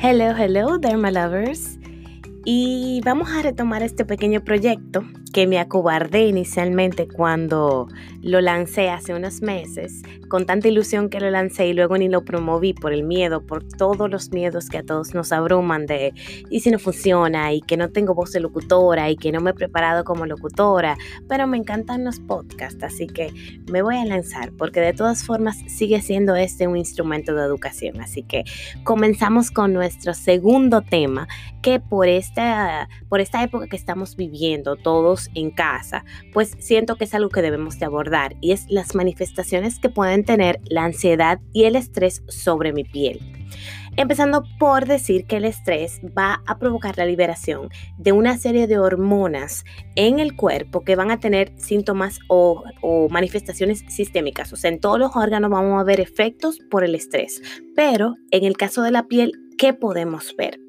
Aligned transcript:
Hello, 0.00 0.32
hello, 0.32 0.78
Dharma 0.78 1.10
Lovers. 1.10 1.76
Y 2.44 3.00
vamos 3.04 3.30
a 3.32 3.42
retomar 3.42 3.82
este 3.82 4.04
pequeño 4.04 4.44
proyecto 4.44 5.02
que 5.38 5.46
me 5.46 5.60
acobardé 5.60 6.26
inicialmente 6.26 7.06
cuando 7.06 7.86
lo 8.22 8.40
lancé 8.40 8.90
hace 8.90 9.14
unos 9.14 9.40
meses, 9.40 10.02
con 10.26 10.46
tanta 10.46 10.66
ilusión 10.66 11.08
que 11.08 11.20
lo 11.20 11.30
lancé 11.30 11.68
y 11.68 11.74
luego 11.74 11.96
ni 11.96 12.08
lo 12.08 12.24
promoví 12.24 12.74
por 12.74 12.92
el 12.92 13.04
miedo, 13.04 13.46
por 13.46 13.62
todos 13.62 14.10
los 14.10 14.32
miedos 14.32 14.68
que 14.68 14.78
a 14.78 14.82
todos 14.82 15.14
nos 15.14 15.30
abruman 15.30 15.86
de 15.86 16.12
y 16.50 16.58
si 16.58 16.72
no 16.72 16.80
funciona 16.80 17.52
y 17.52 17.60
que 17.60 17.76
no 17.76 17.90
tengo 17.90 18.16
voz 18.16 18.32
de 18.32 18.40
locutora 18.40 19.10
y 19.10 19.16
que 19.16 19.30
no 19.30 19.40
me 19.40 19.50
he 19.50 19.54
preparado 19.54 20.02
como 20.02 20.26
locutora, 20.26 20.98
pero 21.28 21.46
me 21.46 21.56
encantan 21.56 22.04
los 22.04 22.18
podcasts, 22.18 22.82
así 22.82 23.06
que 23.06 23.32
me 23.70 23.82
voy 23.82 23.94
a 23.94 24.04
lanzar 24.04 24.50
porque 24.58 24.80
de 24.80 24.92
todas 24.92 25.24
formas 25.24 25.56
sigue 25.68 26.02
siendo 26.02 26.34
este 26.34 26.66
un 26.66 26.76
instrumento 26.76 27.32
de 27.36 27.44
educación, 27.44 28.00
así 28.00 28.24
que 28.24 28.42
comenzamos 28.82 29.52
con 29.52 29.72
nuestro 29.72 30.14
segundo 30.14 30.82
tema 30.82 31.28
que 31.62 31.80
por 31.80 32.08
esta, 32.08 32.88
por 33.08 33.20
esta 33.20 33.42
época 33.42 33.68
que 33.68 33.76
estamos 33.76 34.16
viviendo 34.16 34.76
todos 34.76 35.27
en 35.34 35.50
casa, 35.50 36.04
pues 36.32 36.56
siento 36.58 36.96
que 36.96 37.04
es 37.04 37.14
algo 37.14 37.30
que 37.30 37.42
debemos 37.42 37.78
de 37.78 37.86
abordar 37.86 38.36
y 38.40 38.52
es 38.52 38.66
las 38.68 38.94
manifestaciones 38.94 39.78
que 39.78 39.88
pueden 39.88 40.24
tener 40.24 40.60
la 40.64 40.84
ansiedad 40.84 41.40
y 41.52 41.64
el 41.64 41.76
estrés 41.76 42.22
sobre 42.28 42.72
mi 42.72 42.84
piel. 42.84 43.20
Empezando 43.98 44.44
por 44.60 44.86
decir 44.86 45.26
que 45.26 45.38
el 45.38 45.44
estrés 45.44 46.00
va 46.16 46.40
a 46.46 46.58
provocar 46.60 46.96
la 46.96 47.04
liberación 47.04 47.68
de 47.96 48.12
una 48.12 48.38
serie 48.38 48.68
de 48.68 48.78
hormonas 48.78 49.64
en 49.96 50.20
el 50.20 50.36
cuerpo 50.36 50.84
que 50.84 50.94
van 50.94 51.10
a 51.10 51.18
tener 51.18 51.52
síntomas 51.56 52.20
o, 52.28 52.62
o, 52.80 53.08
manifestaciones 53.08 53.84
sistémicas. 53.88 54.52
O 54.52 54.56
sea, 54.56 54.70
en 54.70 54.78
todos 54.78 55.00
los 55.00 55.16
órganos 55.16 55.50
vamos 55.50 55.80
a 55.80 55.84
ver 55.84 55.98
efectos 55.98 56.60
por 56.70 56.84
el 56.84 56.94
estrés. 56.94 57.42
Pero 57.74 58.14
en 58.30 58.44
el 58.44 58.56
caso 58.56 58.82
de 58.82 58.92
la 58.92 59.08
piel, 59.08 59.32
¿qué 59.58 59.74
podemos 59.74 60.36
ver? 60.36 60.60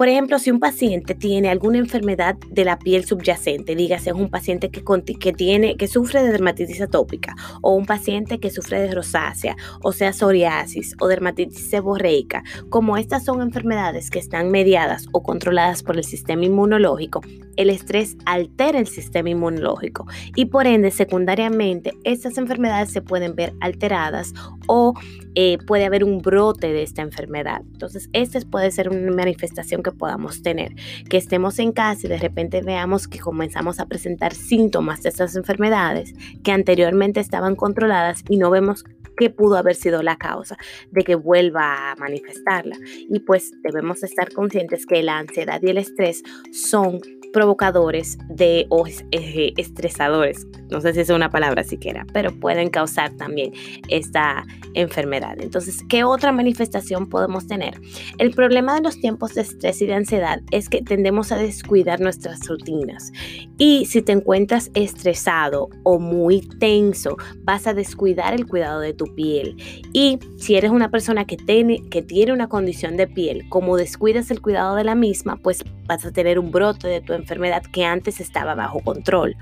Por 0.00 0.08
ejemplo, 0.08 0.38
si 0.38 0.50
un 0.50 0.60
paciente 0.60 1.14
tiene 1.14 1.50
alguna 1.50 1.76
enfermedad 1.76 2.34
de 2.48 2.64
la 2.64 2.78
piel 2.78 3.04
subyacente, 3.04 3.76
dígase 3.76 4.14
un 4.14 4.30
paciente 4.30 4.70
que, 4.70 4.82
que, 5.20 5.32
tiene, 5.34 5.76
que 5.76 5.88
sufre 5.88 6.22
de 6.22 6.32
dermatitis 6.32 6.80
atópica 6.80 7.36
o 7.60 7.74
un 7.74 7.84
paciente 7.84 8.40
que 8.40 8.48
sufre 8.48 8.80
de 8.80 8.94
rosácea, 8.94 9.56
o 9.82 9.92
sea, 9.92 10.14
psoriasis 10.14 10.96
o 11.00 11.06
dermatitis 11.06 11.68
seborreica, 11.68 12.42
como 12.70 12.96
estas 12.96 13.26
son 13.26 13.42
enfermedades 13.42 14.08
que 14.08 14.18
están 14.18 14.50
mediadas 14.50 15.04
o 15.12 15.22
controladas 15.22 15.82
por 15.82 15.98
el 15.98 16.04
sistema 16.04 16.46
inmunológico, 16.46 17.20
el 17.56 17.68
estrés 17.68 18.16
altera 18.24 18.78
el 18.78 18.86
sistema 18.86 19.28
inmunológico 19.28 20.06
y 20.34 20.46
por 20.46 20.66
ende 20.66 20.90
secundariamente 20.90 21.92
estas 22.04 22.38
enfermedades 22.38 22.90
se 22.90 23.02
pueden 23.02 23.34
ver 23.34 23.52
alteradas 23.60 24.32
o 24.66 24.94
eh, 25.34 25.58
puede 25.66 25.84
haber 25.84 26.02
un 26.02 26.18
brote 26.18 26.72
de 26.72 26.82
esta 26.82 27.02
enfermedad. 27.02 27.60
Entonces, 27.72 28.08
esta 28.12 28.40
puede 28.50 28.70
ser 28.70 28.88
una 28.88 29.12
manifestación 29.12 29.82
que 29.82 29.89
podamos 29.94 30.42
tener, 30.42 30.74
que 31.08 31.16
estemos 31.16 31.58
en 31.58 31.72
casa 31.72 32.06
y 32.06 32.10
de 32.10 32.18
repente 32.18 32.62
veamos 32.62 33.08
que 33.08 33.18
comenzamos 33.18 33.80
a 33.80 33.86
presentar 33.86 34.34
síntomas 34.34 35.02
de 35.02 35.10
estas 35.10 35.36
enfermedades 35.36 36.14
que 36.42 36.52
anteriormente 36.52 37.20
estaban 37.20 37.56
controladas 37.56 38.24
y 38.28 38.36
no 38.36 38.50
vemos 38.50 38.84
qué 39.16 39.28
pudo 39.28 39.56
haber 39.56 39.74
sido 39.74 40.02
la 40.02 40.16
causa 40.16 40.56
de 40.90 41.04
que 41.04 41.14
vuelva 41.14 41.92
a 41.92 41.96
manifestarla. 41.96 42.76
Y 43.08 43.20
pues 43.20 43.52
debemos 43.62 44.02
estar 44.02 44.32
conscientes 44.32 44.86
que 44.86 45.02
la 45.02 45.18
ansiedad 45.18 45.60
y 45.62 45.68
el 45.68 45.78
estrés 45.78 46.22
son 46.52 47.00
provocadores 47.32 48.18
de 48.28 48.66
o 48.68 48.86
eh, 48.86 49.52
estresadores, 49.56 50.46
no 50.70 50.80
sé 50.80 50.94
si 50.94 51.00
es 51.00 51.10
una 51.10 51.30
palabra 51.30 51.64
siquiera, 51.64 52.06
pero 52.12 52.32
pueden 52.38 52.70
causar 52.70 53.10
también 53.16 53.52
esta 53.88 54.44
enfermedad. 54.74 55.36
Entonces, 55.40 55.82
¿qué 55.88 56.04
otra 56.04 56.32
manifestación 56.32 57.08
podemos 57.08 57.46
tener? 57.46 57.80
El 58.18 58.30
problema 58.32 58.74
de 58.74 58.82
los 58.82 59.00
tiempos 59.00 59.34
de 59.34 59.42
estrés 59.42 59.82
y 59.82 59.86
de 59.86 59.94
ansiedad 59.94 60.40
es 60.50 60.68
que 60.68 60.82
tendemos 60.82 61.32
a 61.32 61.36
descuidar 61.36 62.00
nuestras 62.00 62.46
rutinas. 62.46 63.12
Y 63.58 63.86
si 63.86 64.02
te 64.02 64.12
encuentras 64.12 64.70
estresado 64.74 65.68
o 65.82 65.98
muy 65.98 66.40
tenso, 66.58 67.16
vas 67.42 67.66
a 67.66 67.74
descuidar 67.74 68.34
el 68.34 68.46
cuidado 68.46 68.80
de 68.80 68.94
tu 68.94 69.06
piel. 69.14 69.56
Y 69.92 70.18
si 70.38 70.54
eres 70.54 70.70
una 70.70 70.90
persona 70.90 71.26
que 71.26 71.36
tiene, 71.36 71.82
que 71.90 72.02
tiene 72.02 72.32
una 72.32 72.48
condición 72.48 72.96
de 72.96 73.06
piel, 73.06 73.48
como 73.48 73.76
descuidas 73.76 74.30
el 74.30 74.40
cuidado 74.40 74.76
de 74.76 74.84
la 74.84 74.94
misma, 74.94 75.36
pues 75.36 75.64
vas 75.86 76.04
a 76.04 76.12
tener 76.12 76.38
un 76.38 76.50
brote 76.50 76.86
de 76.86 77.00
tu 77.00 77.12
enfermedad 77.20 77.62
que 77.62 77.84
antes 77.84 78.20
estaba 78.20 78.54
bajo 78.54 78.80
control. 78.80 79.36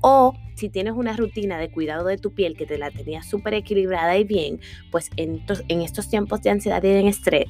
O 0.00 0.34
si 0.60 0.68
tienes 0.68 0.92
una 0.92 1.16
rutina 1.16 1.58
de 1.58 1.70
cuidado 1.70 2.04
de 2.04 2.18
tu 2.18 2.34
piel 2.34 2.54
que 2.54 2.66
te 2.66 2.76
la 2.76 2.90
tenías 2.90 3.26
súper 3.26 3.54
equilibrada 3.54 4.18
y 4.18 4.24
bien, 4.24 4.60
pues 4.90 5.08
en, 5.16 5.40
estos 5.80 6.10
tiempos 6.10 6.42
de 6.42 6.50
ansiedad 6.50 6.82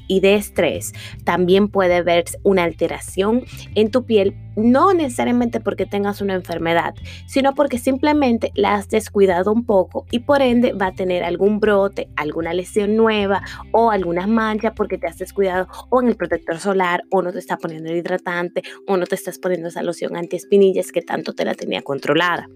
y 0.07 0.19
de, 0.21 0.35
estrés, 0.35 0.93
también 1.25 1.67
puede 1.67 1.95
haber 1.95 2.23
una 2.43 2.63
alteración 2.63 3.43
en 3.75 3.91
tu 3.91 4.05
piel, 4.05 4.33
no 4.55 4.93
necesariamente 4.93 5.59
porque 5.59 5.85
tengas 5.85 6.21
una 6.21 6.35
enfermedad, 6.35 6.95
sino 7.27 7.53
porque 7.53 7.79
simplemente 7.79 8.51
la 8.55 8.75
has 8.75 8.87
descuidado 8.87 9.51
un 9.51 9.65
poco 9.65 10.05
y 10.09 10.19
por 10.19 10.41
ende 10.41 10.71
va 10.71 10.87
a 10.87 10.95
tener 10.95 11.25
algún 11.25 11.59
brote, 11.59 12.07
alguna 12.15 12.53
lesión 12.53 12.95
nueva 12.95 13.43
o 13.73 13.91
algunas 13.91 14.29
manchas 14.29 14.71
porque 14.73 14.97
te 14.97 15.07
has 15.07 15.17
descuidado 15.17 15.67
o 15.89 16.01
en 16.01 16.07
el 16.07 16.15
protector 16.15 16.59
solar 16.59 17.03
o 17.09 17.21
no 17.21 17.33
te 17.33 17.39
está 17.39 17.57
poniendo 17.57 17.89
el 17.89 17.97
hidratante 17.97 18.63
o 18.87 18.95
no 18.95 19.05
te 19.05 19.15
estás 19.15 19.37
poniendo 19.37 19.67
esa 19.67 19.83
loción 19.83 20.15
anti-espinillas 20.15 20.93
que 20.93 21.01
tanto 21.01 21.33
te 21.33 21.43
la 21.43 21.55
tenía 21.55 21.81
controlada. 21.81 22.47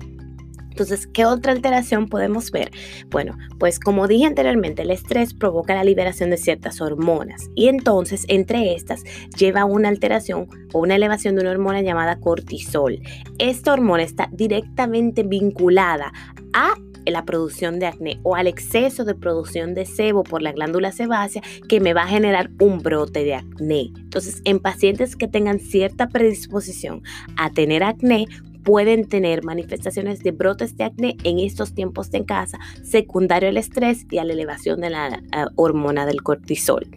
Entonces, 0.76 1.08
¿qué 1.08 1.24
otra 1.26 1.54
alteración 1.54 2.10
podemos 2.10 2.52
ver? 2.52 2.70
Bueno, 3.08 3.38
pues 3.60 3.80
como 3.80 4.10
dije 4.10 4.26
anteriormente, 4.26 4.82
el 4.82 4.92
estrés 4.92 5.34
provoca 5.34 5.74
la 5.74 5.86
liberación 5.86 6.32
de 6.32 6.36
ciertas 6.36 6.82
hormonas 6.82 7.50
y 7.56 7.70
entonces 7.70 8.26
entre 8.28 8.76
estas 8.76 9.06
lleva 9.38 9.64
una 9.64 9.88
alteración 9.88 10.50
o 10.74 10.80
una 10.80 10.98
elevación 10.98 11.36
de 11.36 11.44
una 11.44 11.52
hormona 11.52 11.82
llamada 11.82 12.20
cortisol. 12.20 13.00
Esta 13.40 13.72
hormona 13.72 14.04
está 14.04 14.28
directamente 14.34 15.24
vinculada 15.24 16.12
a 16.52 16.74
la 17.06 17.24
producción 17.24 17.80
de 17.80 17.86
acné 17.86 18.20
o 18.24 18.36
al 18.36 18.48
exceso 18.48 19.06
de 19.06 19.16
producción 19.16 19.76
de 19.76 19.86
sebo 19.86 20.24
por 20.24 20.42
la 20.42 20.52
glándula 20.52 20.92
sebácea 20.92 21.42
que 21.70 21.80
me 21.80 21.94
va 21.94 22.04
a 22.04 22.08
generar 22.08 22.52
un 22.60 22.80
brote 22.80 23.24
de 23.24 23.36
acné. 23.36 23.92
Entonces, 23.96 24.42
en 24.44 24.60
pacientes 24.60 25.16
que 25.16 25.30
tengan 25.30 25.60
cierta 25.60 26.10
predisposición 26.10 27.02
a 27.38 27.50
tener 27.52 27.82
acné, 27.84 28.26
pueden 28.66 29.08
tener 29.08 29.44
manifestaciones 29.44 30.20
de 30.20 30.32
brotes 30.32 30.76
de 30.76 30.84
acné 30.84 31.16
en 31.24 31.40
estos 31.40 31.74
tiempos 31.74 32.12
de 32.12 32.26
casa, 32.26 32.60
secundario 32.84 33.48
al 33.48 33.58
estrés 33.58 34.06
y 34.10 34.18
a 34.18 34.26
la 34.26 34.34
elevación 34.34 34.82
de 34.82 34.90
la 34.90 35.22
uh, 35.22 35.50
hormona 35.56 36.06
del 36.06 36.24
cortisol. 36.24 36.88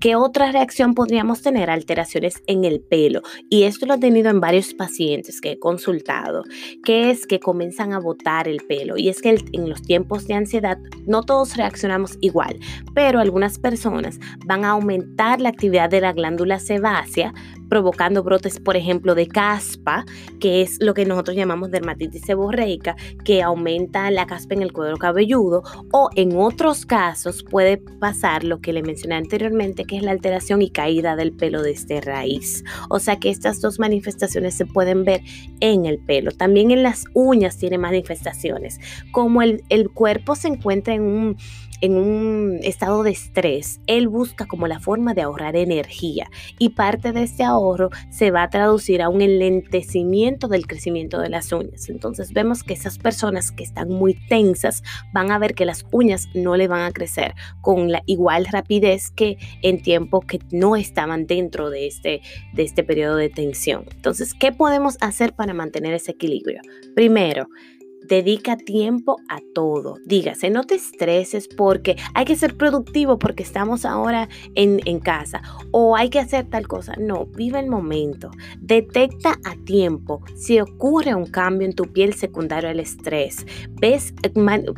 ¿Qué 0.00 0.14
otra 0.16 0.52
reacción 0.52 0.94
podríamos 0.94 1.42
tener? 1.42 1.68
Alteraciones 1.68 2.42
en 2.46 2.64
el 2.64 2.80
pelo. 2.80 3.22
Y 3.50 3.64
esto 3.64 3.86
lo 3.86 3.94
he 3.94 3.98
tenido 3.98 4.30
en 4.30 4.40
varios 4.40 4.72
pacientes 4.72 5.40
que 5.40 5.52
he 5.52 5.58
consultado, 5.58 6.44
que 6.84 7.10
es 7.10 7.26
que 7.26 7.40
comienzan 7.40 7.92
a 7.92 7.98
botar 7.98 8.46
el 8.46 8.60
pelo. 8.60 8.96
Y 8.96 9.08
es 9.08 9.20
que 9.20 9.36
en 9.52 9.68
los 9.68 9.82
tiempos 9.82 10.26
de 10.28 10.34
ansiedad 10.34 10.78
no 11.06 11.24
todos 11.24 11.56
reaccionamos 11.56 12.18
igual, 12.20 12.58
pero 12.94 13.18
algunas 13.18 13.58
personas 13.58 14.20
van 14.46 14.64
a 14.64 14.70
aumentar 14.70 15.40
la 15.40 15.48
actividad 15.48 15.90
de 15.90 16.00
la 16.00 16.12
glándula 16.12 16.60
sebácea, 16.60 17.34
provocando 17.68 18.22
brotes, 18.22 18.60
por 18.60 18.76
ejemplo, 18.76 19.14
de 19.14 19.26
caspa, 19.26 20.04
que 20.40 20.62
es 20.62 20.78
lo 20.80 20.94
que 20.94 21.04
nosotros 21.04 21.36
llamamos 21.36 21.70
dermatitis 21.70 22.22
seborreica, 22.22 22.96
que 23.24 23.42
aumenta 23.42 24.10
la 24.10 24.26
caspa 24.26 24.54
en 24.54 24.62
el 24.62 24.72
cuero 24.72 24.96
cabelludo, 24.96 25.62
o 25.92 26.10
en 26.16 26.36
otros 26.36 26.86
casos 26.86 27.42
puede 27.42 27.78
pasar 27.78 28.44
lo 28.44 28.60
que 28.60 28.72
le 28.72 28.82
mencioné 28.82 29.16
anteriormente, 29.16 29.84
que 29.84 29.96
es 29.96 30.02
la 30.02 30.12
alteración 30.12 30.62
y 30.62 30.70
caída 30.70 31.16
del 31.16 31.32
pelo 31.32 31.62
desde 31.62 32.00
raíz. 32.00 32.64
O 32.88 32.98
sea 32.98 33.16
que 33.18 33.30
estas 33.30 33.60
dos 33.60 33.78
manifestaciones 33.78 34.54
se 34.54 34.66
pueden 34.66 35.04
ver 35.04 35.22
en 35.60 35.86
el 35.86 35.98
pelo. 35.98 36.32
También 36.32 36.70
en 36.70 36.82
las 36.82 37.04
uñas 37.14 37.56
tiene 37.58 37.78
manifestaciones, 37.78 38.78
como 39.12 39.42
el, 39.42 39.62
el 39.68 39.90
cuerpo 39.90 40.34
se 40.34 40.48
encuentra 40.48 40.94
en 40.94 41.02
un 41.02 41.36
en 41.80 41.96
un 41.96 42.58
estado 42.62 43.02
de 43.02 43.10
estrés, 43.10 43.80
él 43.86 44.08
busca 44.08 44.46
como 44.46 44.66
la 44.66 44.80
forma 44.80 45.14
de 45.14 45.22
ahorrar 45.22 45.56
energía 45.56 46.28
y 46.58 46.70
parte 46.70 47.12
de 47.12 47.22
este 47.22 47.44
ahorro 47.44 47.90
se 48.10 48.30
va 48.30 48.42
a 48.42 48.50
traducir 48.50 49.02
a 49.02 49.08
un 49.08 49.22
enlentecimiento 49.22 50.48
del 50.48 50.66
crecimiento 50.66 51.20
de 51.20 51.28
las 51.28 51.52
uñas. 51.52 51.88
Entonces 51.88 52.32
vemos 52.32 52.62
que 52.62 52.74
esas 52.74 52.98
personas 52.98 53.52
que 53.52 53.64
están 53.64 53.88
muy 53.88 54.14
tensas 54.28 54.82
van 55.12 55.30
a 55.30 55.38
ver 55.38 55.54
que 55.54 55.66
las 55.66 55.84
uñas 55.92 56.28
no 56.34 56.56
le 56.56 56.68
van 56.68 56.82
a 56.82 56.92
crecer 56.92 57.34
con 57.60 57.90
la 57.90 58.02
igual 58.06 58.46
rapidez 58.46 59.10
que 59.10 59.36
en 59.62 59.82
tiempo 59.82 60.20
que 60.20 60.38
no 60.50 60.76
estaban 60.76 61.26
dentro 61.26 61.70
de 61.70 61.86
este, 61.86 62.20
de 62.54 62.62
este 62.62 62.84
periodo 62.84 63.16
de 63.16 63.28
tensión. 63.28 63.84
Entonces, 63.94 64.34
¿qué 64.34 64.52
podemos 64.52 64.96
hacer 65.00 65.34
para 65.34 65.54
mantener 65.54 65.94
ese 65.94 66.12
equilibrio? 66.12 66.60
Primero, 66.94 67.48
Dedica 68.08 68.56
tiempo 68.56 69.16
a 69.28 69.40
todo. 69.54 69.96
Dígase, 70.04 70.50
no 70.50 70.64
te 70.64 70.76
estreses 70.76 71.48
porque 71.48 71.96
hay 72.14 72.24
que 72.24 72.36
ser 72.36 72.56
productivo 72.56 73.18
porque 73.18 73.42
estamos 73.42 73.84
ahora 73.84 74.28
en, 74.54 74.80
en, 74.84 75.00
casa 75.00 75.42
o 75.72 75.96
hay 75.96 76.08
que 76.08 76.20
hacer 76.20 76.46
tal 76.46 76.68
cosa. 76.68 76.94
No, 76.98 77.26
vive 77.26 77.58
el 77.58 77.68
momento. 77.68 78.30
Detecta 78.60 79.38
a 79.44 79.56
tiempo 79.64 80.22
si 80.36 80.60
ocurre 80.60 81.14
un 81.14 81.26
cambio 81.26 81.66
en 81.66 81.74
tu 81.74 81.84
piel 81.92 82.14
secundario 82.14 82.70
al 82.70 82.80
estrés. 82.80 83.44
Ves, 83.70 84.14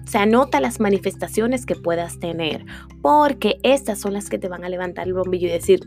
se 0.07 0.19
anota 0.19 0.61
las 0.61 0.81
manifestaciones 0.81 1.67
que 1.67 1.75
puedas 1.75 2.19
tener 2.19 2.65
porque 3.03 3.59
estas 3.63 4.01
son 4.01 4.15
las 4.15 4.29
que 4.29 4.39
te 4.39 4.49
van 4.49 4.65
a 4.65 4.69
levantar 4.69 5.07
el 5.07 5.15
bombillo 5.15 5.49
y 5.49 5.53
decir, 5.53 5.81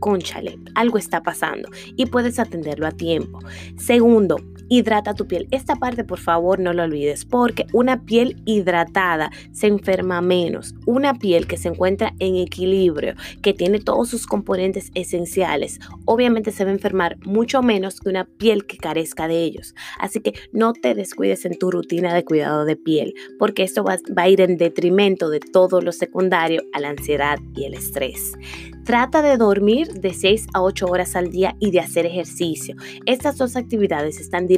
conchale, 0.00 0.58
algo 0.74 0.98
está 0.98 1.22
pasando 1.22 1.68
y 1.96 2.06
puedes 2.06 2.38
atenderlo 2.38 2.86
a 2.86 2.92
tiempo. 2.92 3.38
Segundo, 3.76 4.36
hidrata 4.68 5.14
tu 5.14 5.26
piel. 5.26 5.48
Esta 5.50 5.76
parte 5.76 6.04
por 6.04 6.18
favor 6.18 6.58
no 6.60 6.72
lo 6.72 6.84
olvides 6.84 7.24
porque 7.24 7.66
una 7.72 8.04
piel 8.04 8.40
hidratada 8.44 9.30
se 9.52 9.66
enferma 9.66 10.20
menos. 10.20 10.74
Una 10.86 11.14
piel 11.14 11.46
que 11.46 11.56
se 11.56 11.68
encuentra 11.68 12.14
en 12.18 12.36
equilibrio, 12.36 13.14
que 13.42 13.54
tiene 13.54 13.80
todos 13.80 14.08
sus 14.08 14.26
componentes 14.26 14.90
esenciales, 14.94 15.80
obviamente 16.04 16.50
se 16.50 16.64
va 16.64 16.70
a 16.70 16.74
enfermar 16.74 17.16
mucho 17.24 17.62
menos 17.62 18.00
que 18.00 18.08
una 18.08 18.24
piel 18.24 18.66
que 18.66 18.76
carezca 18.76 19.28
de 19.28 19.42
ellos. 19.42 19.74
Así 19.98 20.20
que 20.20 20.34
no 20.52 20.72
te 20.72 20.94
descuides 20.94 21.44
en 21.44 21.58
tu 21.58 21.70
rutina 21.70 22.14
de 22.14 22.24
cuidado 22.24 22.64
de 22.64 22.76
piel 22.76 23.14
porque 23.38 23.62
esto 23.62 23.84
va, 23.84 23.96
va 24.16 24.22
a 24.22 24.28
ir 24.28 24.40
en 24.40 24.56
detrimento 24.56 25.30
de 25.30 25.40
todo 25.40 25.80
lo 25.80 25.92
secundario 25.92 26.62
a 26.72 26.80
la 26.80 26.90
ansiedad 26.90 27.38
y 27.54 27.64
el 27.64 27.74
estrés. 27.74 28.32
Trata 28.84 29.20
de 29.20 29.36
dormir 29.36 29.88
de 29.88 30.14
6 30.14 30.46
a 30.54 30.62
8 30.62 30.86
horas 30.86 31.14
al 31.14 31.30
día 31.30 31.54
y 31.60 31.72
de 31.72 31.80
hacer 31.80 32.06
ejercicio. 32.06 32.74
Estas 33.04 33.36
dos 33.36 33.54
actividades 33.54 34.18
están 34.18 34.46
directamente 34.46 34.57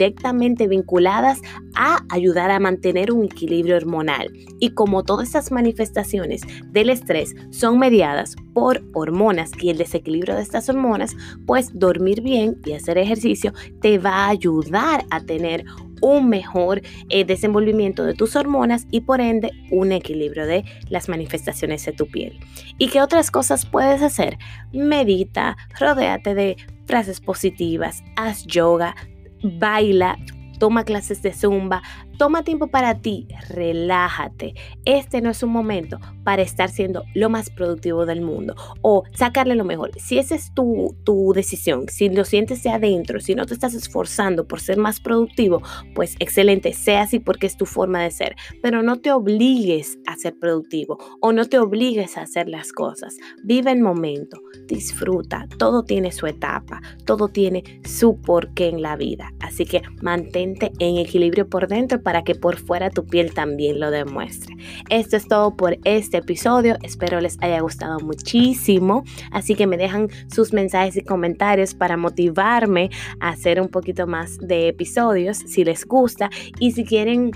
vinculadas 0.69 1.41
a 1.75 2.01
ayudar 2.09 2.51
a 2.51 2.61
mantener 2.61 3.13
un 3.13 3.25
equilibrio 3.25 3.77
hormonal. 3.77 4.31
Y 4.59 4.71
como 4.71 5.05
todas 5.05 5.29
estas 5.29 5.53
manifestaciones 5.53 6.43
del 6.67 6.91
estrés 6.91 7.35
son 7.51 7.79
mediadas 7.79 8.37
por 8.53 8.83
hormonas 8.95 9.51
y 9.61 9.71
el 9.71 9.79
desequilibrio 9.79 10.37
de 10.37 10.43
estas 10.43 10.69
hormonas, 10.69 11.17
pues 11.47 11.71
dormir 11.73 12.21
bien 12.23 12.57
y 12.65 12.73
hacer 12.73 12.99
ejercicio 12.99 13.53
te 13.81 13.99
va 13.99 14.27
a 14.27 14.29
ayudar 14.29 15.05
a 15.11 15.21
tener 15.21 15.65
un 16.01 16.29
mejor 16.29 16.83
eh, 17.09 17.25
desenvolvimiento 17.25 18.05
de 18.05 18.15
tus 18.15 18.37
hormonas 18.37 18.87
y 18.91 19.03
por 19.03 19.21
ende 19.21 19.53
un 19.71 19.93
equilibrio 19.93 20.47
de 20.47 20.65
las 20.89 21.09
manifestaciones 21.09 21.85
de 21.85 21.93
tu 21.93 22.07
piel. 22.07 22.39
¿Y 22.79 22.89
qué 22.89 23.03
otras 23.03 23.31
cosas 23.31 23.67
puedes 23.67 24.03
hacer? 24.03 24.39
Medita, 24.73 25.57
rodéate 25.79 26.35
de 26.35 26.57
frases 26.87 27.21
positivas, 27.21 28.03
haz 28.17 28.47
yoga, 28.47 28.97
baila, 29.43 30.17
toma 30.59 30.85
clases 30.85 31.23
de 31.23 31.33
zumba, 31.33 31.83
Toma 32.21 32.45
tiempo 32.45 32.67
para 32.67 33.01
ti, 33.01 33.29
relájate. 33.49 34.53
Este 34.85 35.23
no 35.23 35.31
es 35.31 35.43
un 35.43 35.49
momento 35.49 35.99
para 36.23 36.43
estar 36.43 36.69
siendo 36.69 37.03
lo 37.15 37.31
más 37.31 37.49
productivo 37.49 38.05
del 38.05 38.21
mundo 38.21 38.55
o 38.83 39.05
sacarle 39.15 39.55
lo 39.55 39.65
mejor. 39.65 39.93
Si 39.99 40.19
esa 40.19 40.35
es 40.35 40.53
tu, 40.53 40.95
tu 41.03 41.33
decisión, 41.33 41.89
si 41.89 42.11
lo 42.11 42.27
sientes 42.27 42.63
de 42.63 42.69
adentro, 42.69 43.21
si 43.21 43.35
no 43.35 43.47
te 43.47 43.55
estás 43.55 43.73
esforzando 43.73 44.47
por 44.47 44.61
ser 44.61 44.77
más 44.77 45.01
productivo, 45.01 45.63
pues 45.95 46.17
excelente, 46.19 46.75
sea 46.75 47.05
así 47.05 47.21
porque 47.21 47.47
es 47.47 47.57
tu 47.57 47.65
forma 47.65 48.03
de 48.03 48.11
ser. 48.11 48.37
Pero 48.63 48.83
no 48.83 49.01
te 49.01 49.13
obligues 49.13 49.99
a 50.07 50.15
ser 50.17 50.39
productivo 50.39 50.99
o 51.23 51.33
no 51.33 51.47
te 51.47 51.59
obligues 51.59 52.19
a 52.19 52.23
hacer 52.25 52.51
las 52.51 52.71
cosas. 52.73 53.17
Vive 53.45 53.73
el 53.73 53.81
momento, 53.81 54.43
disfruta. 54.67 55.47
Todo 55.57 55.85
tiene 55.85 56.13
su 56.13 56.27
etapa, 56.27 56.83
todo 57.07 57.29
tiene 57.29 57.81
su 57.83 58.21
porqué 58.21 58.69
en 58.69 58.83
la 58.83 58.97
vida. 58.97 59.33
Así 59.41 59.65
que 59.65 59.81
mantente 60.03 60.71
en 60.81 60.99
equilibrio 60.99 61.49
por 61.49 61.67
dentro 61.67 62.03
para 62.11 62.25
que 62.25 62.35
por 62.35 62.57
fuera 62.57 62.91
tu 62.91 63.07
piel 63.07 63.33
también 63.33 63.79
lo 63.79 63.93
demuestre. 63.93 64.57
Esto 64.89 65.17
es 65.17 65.29
todo 65.29 65.57
por 65.57 65.79
este 65.85 66.17
episodio. 66.17 66.77
Espero 66.83 67.21
les 67.21 67.39
haya 67.41 67.61
gustado 67.61 68.01
muchísimo. 68.01 69.05
Así 69.31 69.55
que 69.55 69.69
me 69.69 69.77
dejan 69.77 70.09
sus 70.27 70.53
mensajes 70.53 70.97
y 70.97 71.03
comentarios 71.03 71.73
para 71.73 71.97
motivarme 71.97 72.91
a 73.21 73.29
hacer 73.29 73.61
un 73.61 73.69
poquito 73.69 74.09
más 74.09 74.39
de 74.39 74.67
episodios 74.67 75.37
si 75.37 75.63
les 75.63 75.87
gusta 75.87 76.31
y 76.59 76.73
si 76.73 76.85
quieren 76.85 77.31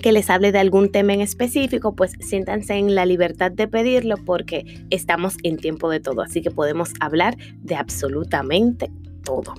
que 0.00 0.12
les 0.12 0.30
hable 0.30 0.52
de 0.52 0.60
algún 0.60 0.92
tema 0.92 1.12
en 1.12 1.20
específico, 1.20 1.96
pues 1.96 2.12
siéntanse 2.20 2.74
en 2.74 2.94
la 2.94 3.06
libertad 3.06 3.50
de 3.50 3.66
pedirlo 3.66 4.18
porque 4.24 4.84
estamos 4.90 5.34
en 5.42 5.56
tiempo 5.56 5.90
de 5.90 5.98
todo, 5.98 6.22
así 6.22 6.42
que 6.42 6.52
podemos 6.52 6.92
hablar 7.00 7.36
de 7.64 7.74
absolutamente 7.74 8.88
todo. 9.24 9.52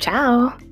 Chao. 0.00 0.65